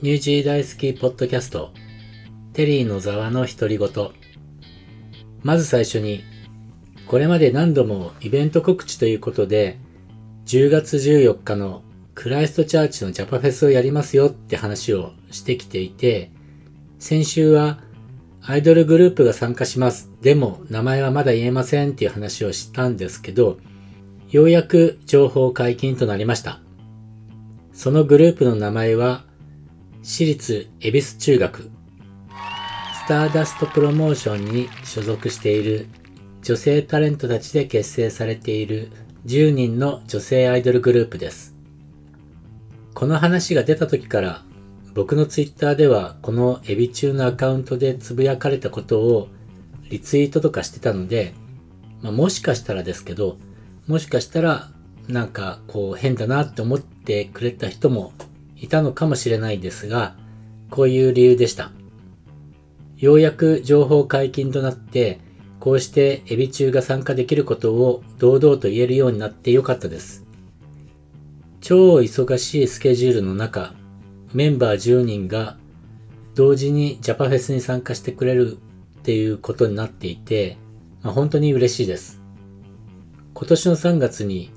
[0.00, 1.72] ニュージー大好きポッドキャスト、
[2.52, 3.90] テリーのざわの独り言。
[5.42, 6.22] まず最初に、
[7.08, 9.76] これまで何度もイベント告知ということで、
[10.46, 11.82] 10月14日の
[12.14, 16.30] クライストチャーチのジャパフェスをやりますよって話をしてきていて、
[17.00, 17.80] 先週は
[18.40, 20.12] アイドルグループが参加します。
[20.22, 23.58] でも名前はまだ言えませんっていう話をしたんですけど、
[24.30, 26.60] ようやく情報解禁となりました。
[27.72, 29.26] そのグループの名前は、
[30.02, 35.86] 私立恵比寿中学、スターダストプロモーションに所属している
[36.42, 38.90] 女性タレントたちで結成されている
[39.26, 41.54] 10人の女性アイドルグループです。
[42.94, 44.42] この話が出た時から
[44.94, 49.28] 僕のツイッターではこのエビ中のアカウントでつぶやかれたことを
[49.90, 51.34] リツイートとかしてたので、
[52.02, 53.38] まあ、もしかしたらですけど、
[53.86, 54.70] もしかしたら
[55.08, 58.12] なんかこう変だなって思ってくれた人も
[58.60, 60.16] いたのかもしれないですが、
[60.70, 61.72] こういう理由でした。
[62.96, 65.20] ようやく情報解禁となって、
[65.60, 70.24] こうしてエビ中が参加できることを堂々と言えるようになってよかったです。
[71.60, 73.74] 超忙しいスケジュールの中、
[74.32, 75.56] メンバー10人が
[76.34, 78.58] 同時にジャパフェスに参加してくれる
[79.00, 80.56] っていうことになっていて、
[81.02, 82.20] まあ、本当に嬉しいです。
[83.34, 84.52] 今年の3月に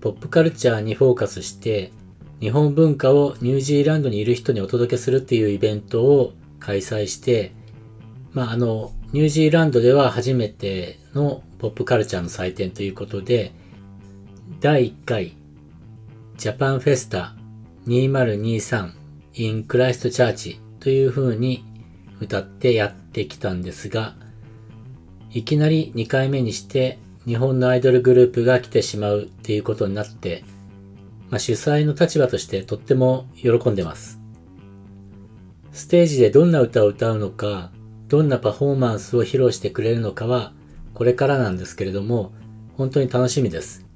[0.00, 1.92] ポップカルチャーにフォーカスして
[2.42, 7.52] 日本文化をニュージーランドにいる人にお届けするっていうイベントを開催して、
[8.32, 13.52] まあ、あの、ニュージーランドでは初めてのポップカルチャーの祭典ということで、
[14.58, 15.36] 第1回
[16.36, 17.36] ジャパンフェスタ
[17.86, 18.90] 2023
[19.34, 21.64] in クライストチャーチという風に
[22.20, 24.16] 歌ってやってきたんですが、
[25.30, 30.42] いきなり2回目にして日本のアイドルグループが来てしまうっていうことになって、
[31.32, 34.20] まあ、主催の立場としてとっても喜んでます。
[35.72, 37.72] ステージでどんな歌を歌うのか、
[38.08, 40.52] どんなパフォーマンスを披露してくれるのかは、
[40.92, 42.34] これからなんですけれども、
[42.76, 43.86] 本当に楽しみです。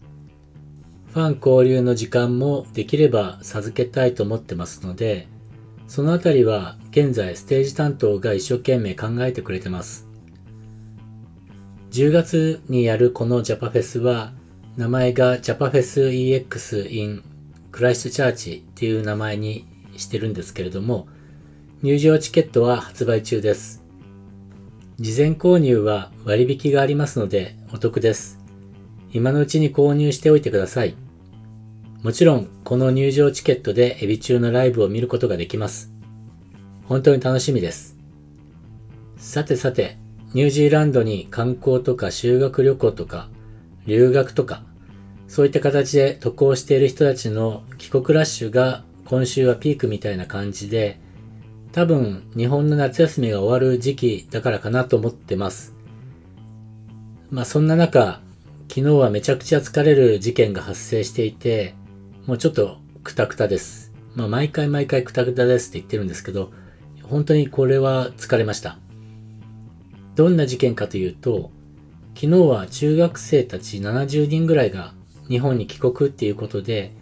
[1.12, 5.28] ファン交流の時間もできれば授けたいと思ってますので、
[5.88, 10.08] そのあたりは現在ステージ担当が一生懸命考えてくれてます。
[11.90, 14.32] 10月にやるこのジャパフェスは、
[14.76, 17.22] 名前がジャパフェス EX in
[17.72, 19.66] クライストチャーチっていう名前に
[19.96, 21.08] してるんですけれども、
[21.82, 23.82] 入場チケットは発売中です。
[25.00, 28.38] 事前購入は割引がありますのでお得です。
[29.14, 30.94] 今のうちに購入しておいてください。
[32.02, 35.90] もちろん、この入場チケットでエビ中のライブを見ることができます。
[36.84, 37.96] 本当に楽しみです。
[39.16, 39.96] さてさて、
[40.34, 43.30] ニュージーランドに観光とか修学旅行とか
[43.86, 44.64] 留学とか
[45.28, 51.00] そういった形で渡航している人たちの帰国ラッシュが今週はピークみたいな感じで
[51.72, 55.74] 多分日本の夏休みが終わる時期だからかなと思ってます。
[57.30, 58.20] まあそんな中
[58.68, 61.74] 昨日はめちゃくちゃ疲れる事件が発生していて
[62.26, 63.92] もうちょっとクタクタです。
[64.14, 66.52] まあ毎回毎回クタクタですって言ってるんですけど
[67.02, 68.78] 本当にこれは疲れました。
[70.16, 71.50] どんな事件かというと、
[72.14, 74.94] 昨日は中学生たち70人ぐらいが
[75.28, 76.92] 日本に帰国っていうことで、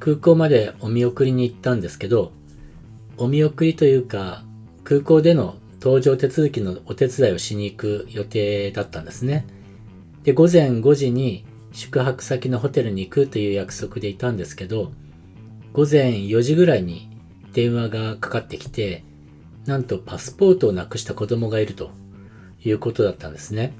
[0.00, 2.32] 空港までお見送りに行ったんですけど、
[3.16, 4.44] お見送りというか、
[4.84, 9.46] 空港での搭乗手続きのお手伝いをしに行く予定だったんですね。
[10.24, 14.92] で、午前5時に宿泊先のホテルに行くという約束でいたんですけど、
[15.72, 17.08] 午前4時ぐらいに
[17.52, 19.04] 電話がかかってきて、
[19.66, 21.90] なんとパスポートをなくした子供がいると。
[22.64, 23.72] いうことだったんですね。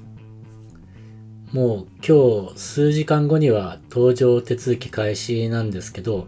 [1.53, 6.27] もう今日数時間後には搭乗手続き開始なんですけど、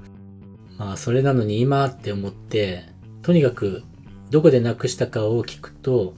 [0.78, 2.84] まあそれなのに今って思って、
[3.24, 3.84] とにかく
[4.30, 6.13] どこでなくしたかを聞くと、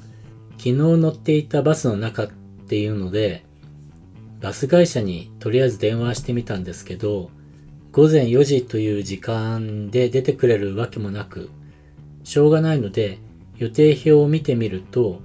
[0.57, 2.27] 昨日乗っていたバスの中っ
[2.67, 3.45] ていうので、
[4.41, 7.31] バス会社にとりあえず電話してみたんですけど、
[7.93, 11.49] 午前4時という時間で出てくれるわけもなく、
[12.25, 13.19] しょうがないので
[13.55, 15.21] 予定表を見てみると、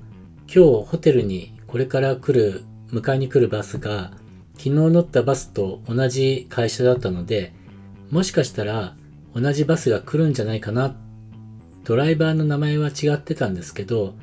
[0.47, 2.63] 今日ホテルにこれから来る、
[2.93, 4.13] 迎えに来るバスが、
[4.55, 7.55] 昨日乗ったバスと同じ会社だったので、
[8.11, 8.95] もしかしたら
[9.35, 10.95] 同じバスが来るんじゃないかな。
[11.85, 14.15] ドライバーの名前は違ってたんですけど、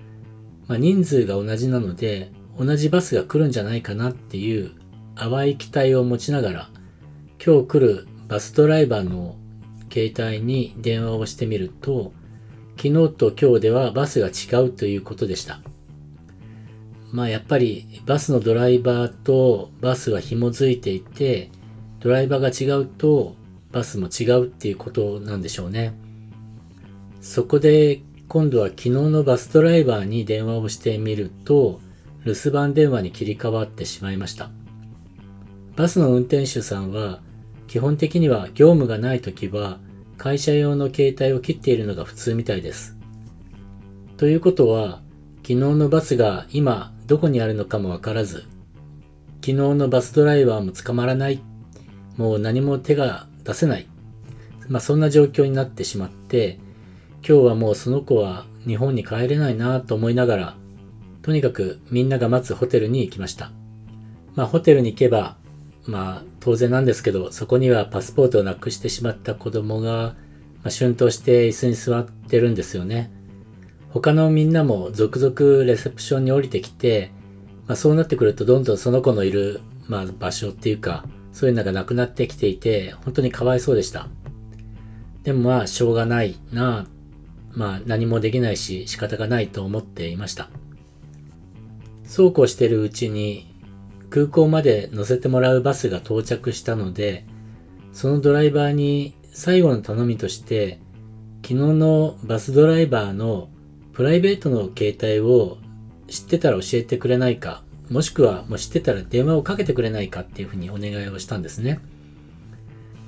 [0.67, 4.71] まあ、人数が同じなので、同じバスが来るんじゃないかなっていう
[5.15, 6.69] 淡い期待を持ちながら、
[7.43, 9.35] 今日来るバスドライバーの
[9.91, 12.13] 携帯に電話をしてみると、
[12.77, 15.59] 昨日と今日ではバスが違うということでした。
[17.11, 21.49] まあやっぱりバスのドライバーとバスは紐づいていて、
[21.99, 23.35] ドライバーが違うと
[23.71, 25.93] バスも違うっていうことなんでしょうね。
[27.21, 31.79] そこで今度は昨日のバスドライバーに電話をしてみると、
[32.25, 34.51] 留守番電話に切り替わってしまいました。
[35.75, 37.21] バスの運転手さんは、
[37.67, 39.79] 基本的には業務がない時は、
[40.17, 42.97] 会社用の携帯を切っているのが普通みたいです。
[44.17, 45.01] ということは、
[45.37, 48.45] 昨日のバスが今どこにあるのかもわからず、
[49.41, 51.41] 昨日のバスドライバーも捕まらない、
[52.17, 53.87] もう何も手が出せない、
[54.67, 56.59] まあそんな状況になってしまって、
[57.27, 60.55] 今日はもうその子は日本に帰れないなと思いながら、
[61.23, 63.51] とにかくみんなが待つホテルに行きました。
[64.35, 65.35] まあホテルに行けば、
[65.87, 70.13] まあ当然なんですけど、そこにはパスポートをなくしてしまった子供が、
[70.61, 73.09] まあ、春闘して椅子に座ってるんですよね。
[73.91, 77.11] 他のみんなも続々レセプションに降りてきて、
[77.67, 84.07] まあ、そうなってくるとどんどんその子のいる、まあ、場所っていうか、そういうのがなくなってきていて、本当にかわいそうでした。
[85.23, 86.87] でもまあ、しょうがないな
[87.55, 90.49] まあ、何もできないし仕方がないと思っていました。
[92.03, 93.53] そうこうしてるうちに
[94.09, 97.25] 空港まで乗せてもらうバスが到着したので、
[97.91, 100.79] そのドライバーに最後の頼みとして、
[101.41, 103.49] 昨日のバスドライバーの
[103.99, 105.57] プライベートの携帯を
[106.07, 111.81] 知ってたら教えてくれないか、もしくはもう知ってたら電話をかけてくれないかっていうふうにお願いをしたんですね。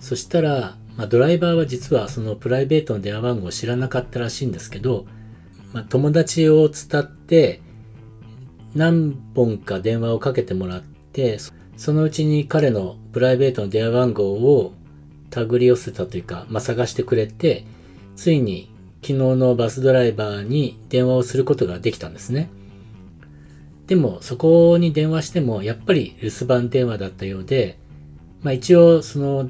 [0.02, 5.06] そしたら、まあ、ドライバーは実はそのプライベートの電話番号を知らなかったらしいんですけど、
[5.72, 7.62] まあ、友達を伝って
[8.76, 11.38] 何本か電話をかけてもらって、
[11.78, 14.74] そのうちに彼のプライベートの電話番号を
[15.30, 17.64] 手繰り寄せたというか、まあ、探してくれて、
[18.18, 18.70] ついに
[19.02, 22.50] 昨日のバスドライバーに電話をすることができたんですね。
[23.88, 27.78] でも、そこに電話しても、やっぱり留守番電話だったようで、
[28.42, 29.50] まあ一応、その、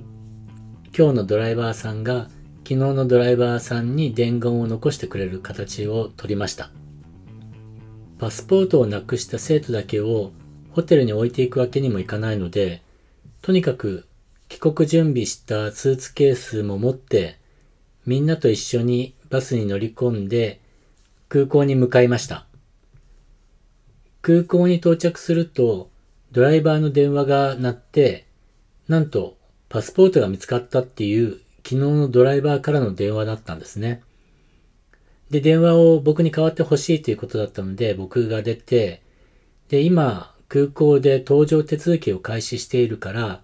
[0.98, 2.30] 今日のドライバーさんが、
[2.64, 6.72] 昨日のドライバーさんに伝言を残してくれる形を取りました。
[8.18, 10.32] パスポートをなくした生徒だけを
[10.72, 12.82] ホテルに置いていくわけにもいかないので、
[13.42, 14.06] とにかく
[14.48, 17.38] 帰国準備したスーツケースも持って、
[18.06, 20.62] みんなと一緒にバスに乗り込んで
[21.30, 22.46] 空港に向かいました。
[24.22, 25.90] 空港に到着すると、
[26.32, 28.28] ドライバーの電話が鳴って、
[28.88, 29.38] なんと
[29.70, 34.04] パスポートが見つかったっていう昨日のドライバーからの電話だったんですね。
[35.30, 39.02] で、電話を僕に代わってほしいということだったので、僕が出て、
[39.70, 43.42] で、今、空港で搭乗手続きを開始しているから、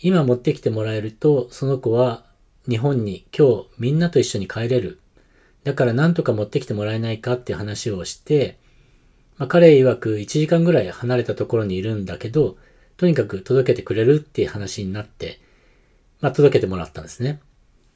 [0.00, 2.24] 今持ってきてもらえると、その子は
[2.68, 5.00] 日本に今日みんなと一緒に帰れる。
[5.64, 8.58] だから何とか持ってきてもらえないかって話をして、
[9.38, 12.56] まあ、彼曰く1時間ぐらい離れたところにいるんだけど、
[12.96, 15.40] とにかく届けてくれるっていう話になって、
[16.20, 17.40] まあ、届けてもらったんですね。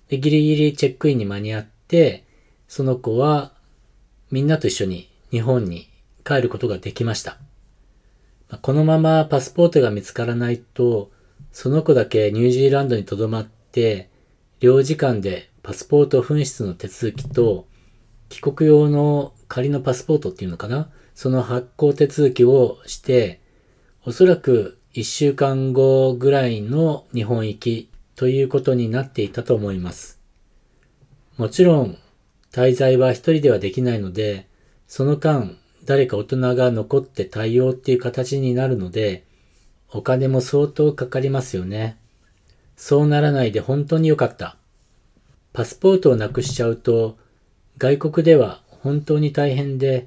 [0.08, 2.24] で、ギリギリチェックインに間に合って、
[2.66, 3.52] その子は
[4.30, 5.88] みんなと一緒に日本に
[6.24, 7.38] 帰ることができました。
[8.62, 11.10] このままパスポートが見つからないと、
[11.52, 14.08] その子だけニュージーランドに留まって、
[14.60, 17.66] 領事館でパスポート紛失の手続きと、
[18.28, 20.90] 帰国用の仮のパスポートっていうのかな？
[21.14, 23.40] その発行手続きをして、
[24.04, 30.20] おそらく1週間後ぐらいの日本行きということになっていたと思います。
[31.36, 31.98] もちろん、
[32.52, 34.48] 滞在は一人ではできないので、
[34.86, 39.24] その間、誰か大人が残って対応っていう形になるので、
[39.90, 41.98] お金も相当かかりますよね。
[42.76, 44.56] そうならないで本当に良かった。
[45.58, 47.18] パスポートをなくしちゃうと、
[47.78, 50.06] 外国では本当に大変で、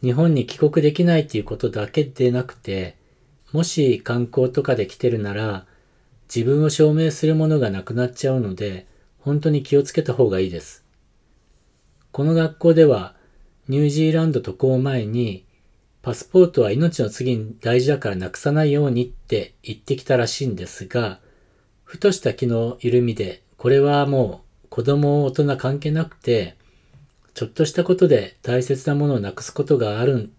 [0.00, 2.96] 日本に帰国できないっていうことだけでなくて、
[3.52, 5.66] もし観光とかで来てるなら、
[6.32, 8.86] 自分を証明するものがなくなっちゃうので、
[9.18, 10.84] 本当に気をつけた方がいいです。
[12.12, 13.16] この学校では、
[13.66, 15.46] ニュージーランド渡航前に、
[16.00, 21.18] パスポートは命の次に大事だからなくさないようにって言ってきたらしいんですが、
[21.82, 24.45] ふとした気の緩みで、これはもう
[24.76, 26.54] 子供大人関係なくて、
[27.32, 30.30] ちょっとしたことで大切なものをなくすことがある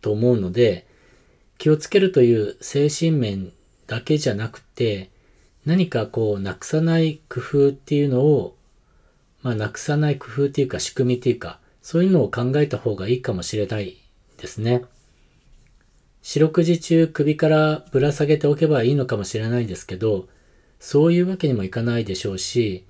[0.00, 0.84] と思うので、
[1.58, 3.52] 気をつけるという精神面
[3.86, 5.10] だけじゃなくて、
[5.64, 8.56] 何かこう、なくさない工夫っていうのを、
[9.42, 13.96] まあ、なくさない工夫っていうか仕組みっていうか、そういうのを考えた方がいいかもしれない
[14.38, 14.82] ですね。
[16.20, 20.26] 四六時中首からぶら下げておけばいいのかもしれないんですけど、
[20.80, 22.84] そういうわけにもいかないでしょうし、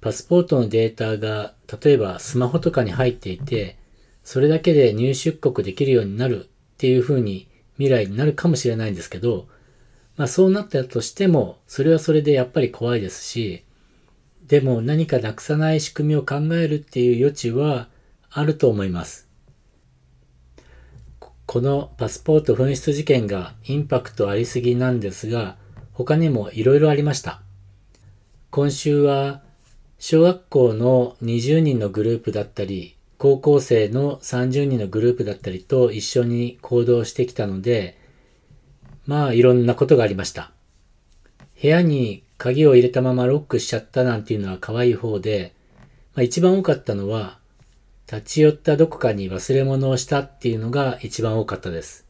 [0.00, 3.76] パスポートのデータが例えばスマホとかに入っていて、
[4.22, 9.48] それだけで入出国できるようになるっていう風に未来になるかもしれないんですけど、
[10.16, 13.64] まあそうなったとしても、それはそれでやっぱり怖いですし、
[14.46, 17.88] でも何かなくさない仕組みを考えるっていう余地は
[18.30, 19.28] あると思います。
[21.46, 25.56] このパスポート紛失事件がインパクトありすぎなんですが、
[25.92, 27.40] 他にも色々ありました。
[28.50, 29.42] 今週は
[30.00, 37.98] 小学校の20人のグループだったり、高校生の30人のグループだったりと一緒に行動してきたので、
[39.06, 40.52] まあいろんなことがありました。
[41.60, 45.52] 部屋に鍵を入れたままロックしちゃったなんていうのは可愛い方で、
[46.14, 47.38] まあ、一番多かったのは、
[48.06, 52.06] 立ち寄ったどこかに忘れ物をしたっていうのが一番多かったです。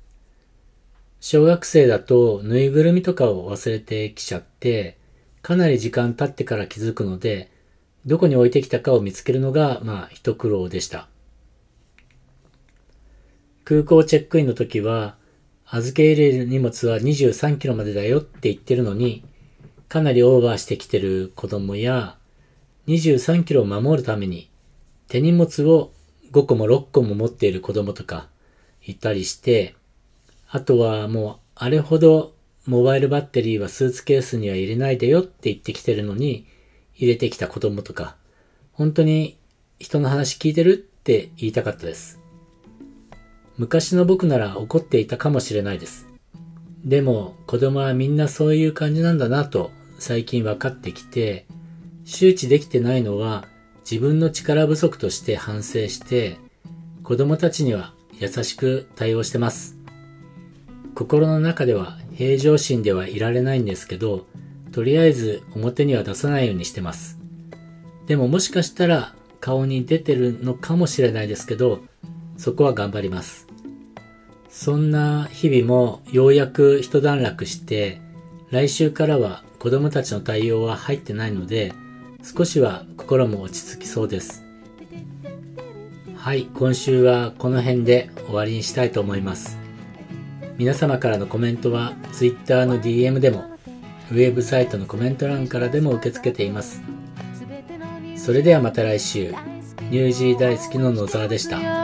[1.21, 4.99] 小学生だとぬいぐるみとかを忘れてきちゃって、
[5.40, 7.50] かなり時間経ってから気づくので、
[8.07, 11.09] どこに置いてきたかを見つけるのが、まあ、一苦労でした。
[13.64, 15.17] 空港チェックインの時は、
[15.67, 19.25] 預け入れる荷物は23キロまでだよって言ってるのに、
[19.88, 22.17] かなりオーバーしてきてる子供や、
[22.87, 24.50] 23キロを守るために、
[25.09, 25.93] 手荷物を
[26.33, 28.28] 5個も6個も持っている子供とか
[28.85, 29.75] いたりして、
[30.50, 32.35] あとはもうあれほど
[32.67, 36.47] モバイルバッテリーはスーツケースには入れないでよって言ってきてるのに、
[36.99, 38.17] 入れてきた子供とか、
[38.73, 39.38] 本当に
[39.78, 42.21] 人の話聞いてるって言いたかったです。
[43.57, 46.07] 昔の僕なら怒っていたかもしれないです。
[46.85, 51.47] でも子供はみんなそういう感じなんだなと最近分かってきて、
[52.05, 53.47] 周知できてないのは
[53.88, 56.38] 自分の力不足として反省して、
[57.05, 59.76] 子供たちには優しく対応してます。
[60.95, 64.26] 心の中では平常心ではいられないんですけど、
[64.72, 67.18] とりあえず表には出さないようにしてます。
[68.06, 71.80] でももしかしたら顔に出てるのかもしれないですけど、
[72.37, 73.46] そこは頑張ります。
[74.48, 78.00] そんな日々もようやく一段落して、
[78.50, 81.72] 来週からは子供たちの対応は入ってないので、
[82.22, 84.44] 少しは心も落ち着きそうです。
[86.16, 89.58] はい、今週はこの辺で終わりにしたいと思います。
[90.56, 93.57] 皆様からのコメントは Twitter の DM でも
[94.10, 96.82] ウェブサイトのコメント欄からでも受け付けています。
[98.16, 99.34] それではまた来週。
[99.90, 101.77] ニュージー大好きの野沢でした。